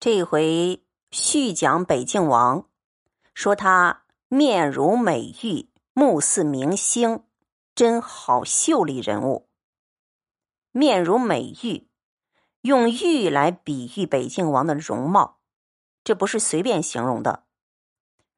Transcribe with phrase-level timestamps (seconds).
[0.00, 2.68] 这回续讲北静王，
[3.34, 7.24] 说他面如美玉，目似明星，
[7.74, 9.48] 真好秀丽人物。
[10.70, 11.88] 面如美玉，
[12.60, 15.40] 用玉来比喻北静王的容貌，
[16.04, 17.46] 这不是随便形容的。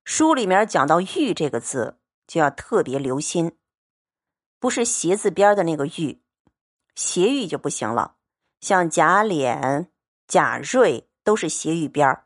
[0.03, 3.59] 书里面讲到“玉”这个字，就要特别留心，
[4.59, 6.23] 不是斜字边的那个“玉”，
[6.97, 8.17] 斜玉就不行了。
[8.63, 9.89] 像贾琏、
[10.27, 11.10] 贾瑞。
[11.31, 12.25] 都是斜玉边儿。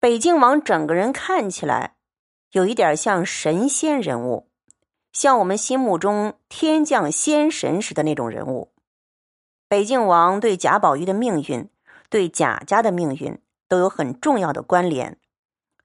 [0.00, 1.96] 北静王整个人看起来
[2.52, 4.50] 有一点像神仙人物，
[5.12, 8.72] 像我们心目中天降仙神时的那种人物。
[9.68, 11.68] 北静王对贾宝玉的命运，
[12.08, 15.18] 对贾家的命运都有很重要的关联。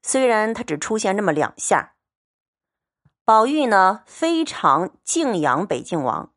[0.02, 1.96] 虽然他只出现那么两下，
[3.26, 6.32] 宝玉呢非常敬仰北静王，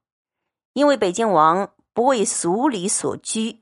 [0.73, 3.61] 因为北静王不为俗礼所拘。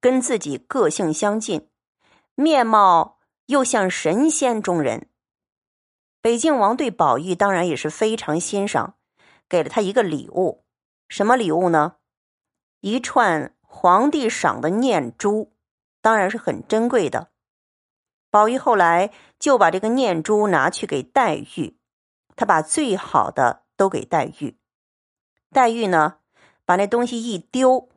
[0.00, 1.68] 跟自己个性相近，
[2.34, 5.08] 面貌又像神仙中人。
[6.20, 8.94] 北静王对宝玉当然也是非常欣赏，
[9.48, 10.64] 给了他一个礼物。
[11.08, 11.96] 什么礼物呢？
[12.80, 15.52] 一串皇帝赏的念珠，
[16.00, 17.30] 当然是很珍贵的。
[18.30, 21.78] 宝玉后来就把这个念珠拿去给黛玉，
[22.36, 24.58] 他把最好的都给黛玉。
[25.50, 26.18] 黛玉呢，
[26.64, 27.88] 把那东西一丢。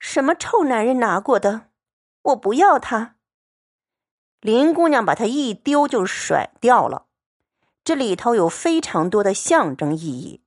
[0.00, 1.66] 什么臭男人拿过的？
[2.22, 3.16] 我不要他。
[4.40, 7.06] 林姑娘把他一丢就甩掉了。
[7.84, 10.42] 这里头有非常多的象征意义。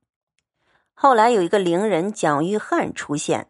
[0.92, 3.48] 后来有一个伶人蒋玉菡出现，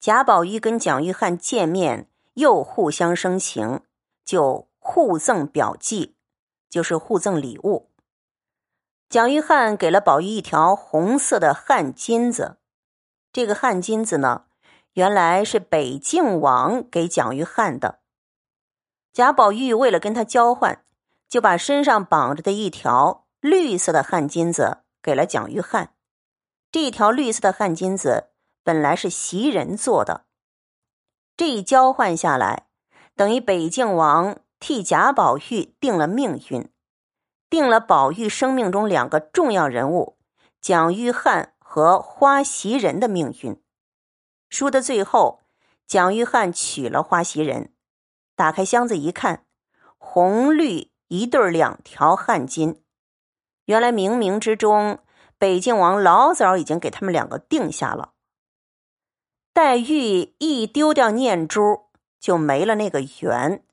[0.00, 3.80] 贾宝玉跟蒋玉菡见面，又互相生情，
[4.24, 6.16] 就互赠表记，
[6.70, 7.90] 就是互赠礼物。
[9.10, 12.56] 蒋玉菡给了宝玉一条红色的汗巾子，
[13.30, 14.46] 这个汗巾子呢。
[14.94, 17.98] 原来是北静王给蒋玉菡的，
[19.12, 20.84] 贾宝玉为了跟他交换，
[21.28, 25.88] 就把身上绑着的一条绿色的汗巾子给了蒋玉菡。
[26.70, 28.30] 这条绿色的汗巾子
[28.62, 30.26] 本来是袭人做的，
[31.36, 32.68] 这一交换下来，
[33.16, 36.70] 等于北静王替贾宝玉定了命运，
[37.50, 40.16] 定了宝玉生命中两个重要人物
[40.60, 43.60] 蒋玉菡和花袭人的命运。
[44.54, 45.40] 书的最后，
[45.84, 47.72] 蒋玉菡娶了花袭人，
[48.36, 49.44] 打开箱子一看，
[49.98, 52.76] 红绿一对两条汗巾。
[53.64, 55.00] 原来冥冥之中，
[55.38, 58.12] 北静王老早已经给他们两个定下了。
[59.52, 61.86] 黛玉一丢掉念珠，
[62.20, 63.64] 就没了那个缘。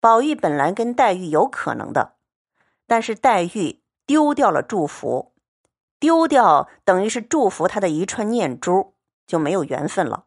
[0.00, 2.16] 宝玉本来跟黛玉有可能的，
[2.86, 5.32] 但是黛玉丢掉了祝福，
[5.98, 8.93] 丢掉等于是祝福他的一串念珠。
[9.26, 10.26] 就没有缘分了。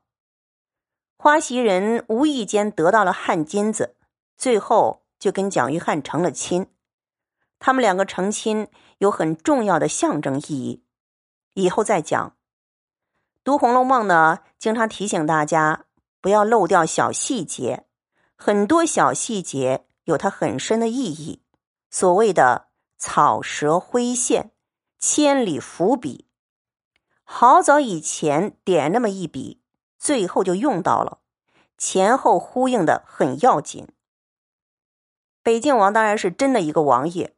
[1.18, 3.96] 花袭人无意间得到了汗金子，
[4.38, 6.68] 最后就跟蒋玉菡成了亲。
[7.60, 8.68] 他们两个成亲
[9.00, 10.84] 有很重要的象征意义，
[11.54, 12.36] 以后再讲。
[13.44, 15.86] 读《红楼梦》呢，经常提醒大家
[16.22, 17.86] 不要漏掉小细节，
[18.36, 21.42] 很多小细节有它很深的意义。
[21.90, 22.68] 所谓的
[23.00, 24.52] 草蛇灰线，
[25.00, 26.27] 千里伏笔。
[27.30, 29.62] 好早以前点那么一笔，
[30.00, 31.20] 最后就用到了，
[31.78, 33.90] 前后呼应的很要紧。
[35.44, 37.36] 北静王当然是真的一个王爷，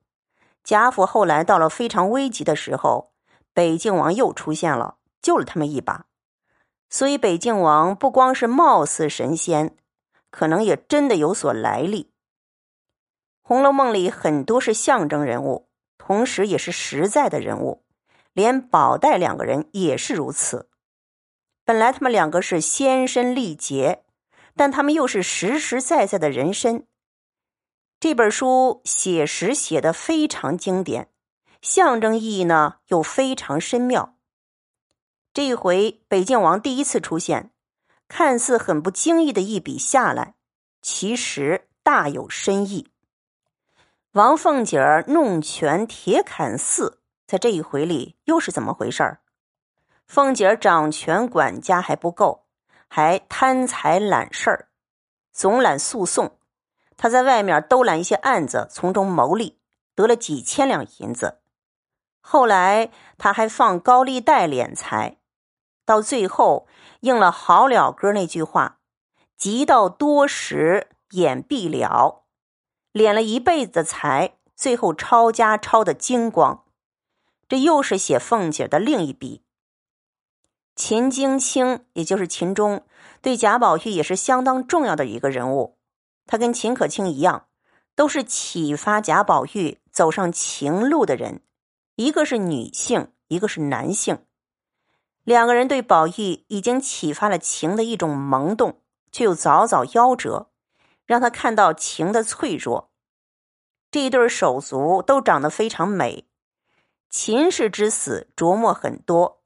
[0.63, 3.13] 贾府后来到了非常危急的时候，
[3.51, 6.05] 北静王又出现了，救了他们一把。
[6.87, 9.75] 所以北静王不光是貌似神仙，
[10.29, 12.03] 可能也真的有所来历。
[13.41, 15.67] 《红楼梦》里很多是象征人物，
[15.97, 17.83] 同时也是实在的人物。
[18.39, 20.69] 连宝黛两个人也是如此。
[21.65, 24.05] 本来他们两个是仙身历劫，
[24.55, 26.87] 但他们又是实实在在的人身。
[27.99, 31.09] 这本书写实写的非常经典，
[31.61, 34.15] 象征意义呢又非常深妙。
[35.33, 37.51] 这一回北静王第一次出现，
[38.07, 40.35] 看似很不经意的一笔下来，
[40.81, 42.87] 其实大有深意。
[44.13, 47.01] 王凤姐儿弄权铁槛寺。
[47.29, 49.19] 在这一回里，又是怎么回事儿？
[50.07, 52.47] 凤姐掌权管家还不够，
[52.87, 54.69] 还贪财揽事儿，
[55.31, 56.39] 总揽诉讼。
[56.97, 59.59] 他在外面兜揽一些案子，从中牟利，
[59.93, 61.37] 得了几千两银子。
[62.19, 62.89] 后来
[63.19, 65.17] 他还放高利贷敛财，
[65.85, 66.67] 到最后
[67.01, 68.79] 应了好了哥那句话
[69.37, 72.25] ：“急到多时眼闭了”，
[72.91, 76.65] 敛了一辈子的财，最后抄家抄的精光。
[77.49, 79.41] 这又是写凤姐的另一笔。
[80.75, 82.85] 秦京清，也就是秦钟，
[83.21, 85.77] 对贾宝玉也是相当重要的一个人物。
[86.25, 87.47] 他跟秦可卿一样，
[87.95, 91.41] 都是启发贾宝玉走上情路的人。
[91.95, 94.23] 一个是女性，一个是男性，
[95.23, 98.79] 两个人对宝玉已经启发了情的一种萌动，
[99.11, 100.51] 却又早早夭折，
[101.05, 102.91] 让他看到情的脆弱。
[103.91, 106.28] 这一对手足都长得非常美。
[107.09, 109.41] 秦氏之死琢磨很多。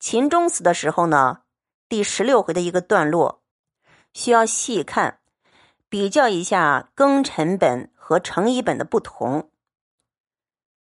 [0.00, 1.42] 秦钟死的时候呢，
[1.88, 3.42] 第十六回的一个段落
[4.12, 5.20] 需要细看，
[5.88, 9.50] 比较一下庚辰本和程乙本的不同。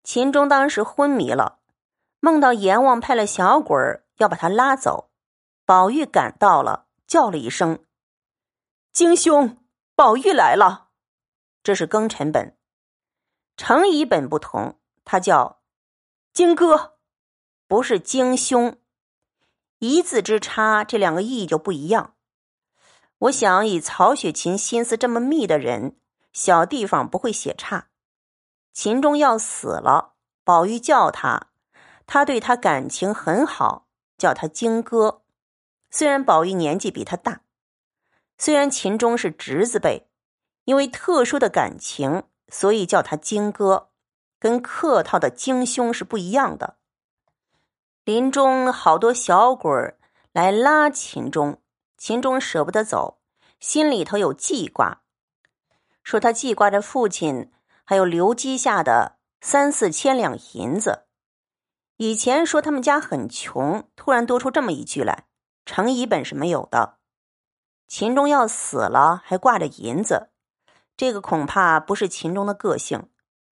[0.04, 1.60] 秦钟当时昏迷了，
[2.20, 3.78] 梦到阎王派了小鬼
[4.18, 5.12] 要把他拉走，
[5.64, 7.86] 宝玉赶到了，叫了一声
[8.92, 9.58] ：“京兄，
[9.96, 10.90] 宝玉来了。”
[11.62, 12.58] 这是庚辰本。
[13.58, 15.62] 程乙本不同，他叫
[16.36, 16.98] 荆哥，
[17.66, 18.78] 不是京兄，
[19.80, 22.16] 一字之差，这两个意义就不一样。
[23.20, 25.96] 我想，以曹雪芹心思这么密的人，
[26.34, 27.88] 小地方不会写差。
[28.74, 31.52] 秦钟要死了，宝玉叫他，
[32.06, 35.22] 他对他感情很好，叫他荆哥。
[35.90, 37.44] 虽然宝玉年纪比他大，
[38.38, 40.10] 虽然秦钟是侄子辈，
[40.66, 42.24] 因为特殊的感情。
[42.48, 43.90] 所以叫他荆哥，
[44.46, 46.78] 跟客套的荆兄是不一样的。
[48.04, 49.98] 林中好多小鬼儿
[50.34, 51.64] 来拉秦钟，
[51.98, 53.18] 秦钟舍不得走，
[53.60, 55.02] 心里头有记挂，
[56.04, 57.52] 说他记挂着父亲
[57.84, 61.08] 还有留积下的三四千两银子。
[61.98, 65.26] 以前说他们家很穷，突然多出这么一句来，
[65.66, 66.98] 程乙本是没有的。
[67.88, 70.30] 秦钟要死了，还挂着银子。
[70.96, 73.10] 这个恐怕不是秦钟的个性，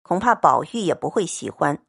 [0.07, 1.79] 恐怕宝玉也不会喜欢。